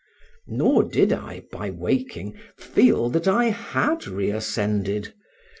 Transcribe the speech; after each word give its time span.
Nor 0.47 0.85
did 0.85 1.13
I, 1.13 1.43
by 1.51 1.69
waking, 1.69 2.35
feel 2.57 3.07
that 3.09 3.27
I 3.27 3.49
had 3.51 4.07
reascended. 4.07 5.13